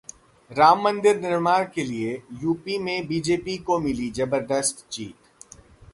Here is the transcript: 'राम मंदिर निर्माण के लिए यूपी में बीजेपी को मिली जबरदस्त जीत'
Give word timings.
'राम 0.51 0.81
मंदिर 0.83 1.19
निर्माण 1.21 1.65
के 1.75 1.83
लिए 1.83 2.13
यूपी 2.41 2.77
में 2.77 3.07
बीजेपी 3.07 3.57
को 3.59 3.79
मिली 3.79 4.09
जबरदस्त 4.11 4.85
जीत' 4.91 5.59